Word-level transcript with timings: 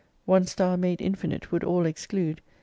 One 0.25 0.45
star 0.45 0.77
made 0.77 0.99
infinite 0.99 1.51
would 1.51 1.63
all 1.63 1.85
exclude. 1.85 2.41